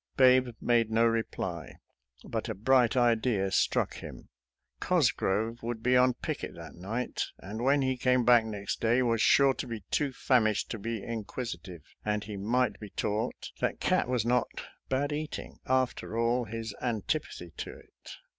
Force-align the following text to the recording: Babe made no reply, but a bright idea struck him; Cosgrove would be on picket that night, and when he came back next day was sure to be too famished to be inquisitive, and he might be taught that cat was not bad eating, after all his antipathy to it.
Babe 0.17 0.49
made 0.59 0.89
no 0.89 1.05
reply, 1.05 1.75
but 2.23 2.49
a 2.49 2.55
bright 2.55 2.97
idea 2.97 3.51
struck 3.51 3.93
him; 3.97 4.29
Cosgrove 4.79 5.61
would 5.61 5.83
be 5.83 5.95
on 5.95 6.15
picket 6.15 6.55
that 6.55 6.73
night, 6.73 7.25
and 7.37 7.61
when 7.63 7.83
he 7.83 7.97
came 7.97 8.25
back 8.25 8.43
next 8.43 8.81
day 8.81 9.03
was 9.03 9.21
sure 9.21 9.53
to 9.53 9.67
be 9.67 9.81
too 9.91 10.11
famished 10.11 10.71
to 10.71 10.79
be 10.79 11.03
inquisitive, 11.03 11.83
and 12.03 12.23
he 12.23 12.35
might 12.35 12.79
be 12.79 12.89
taught 12.89 13.51
that 13.59 13.79
cat 13.79 14.07
was 14.09 14.25
not 14.25 14.47
bad 14.89 15.11
eating, 15.11 15.59
after 15.67 16.17
all 16.17 16.45
his 16.45 16.73
antipathy 16.81 17.51
to 17.57 17.71
it. 17.77 18.15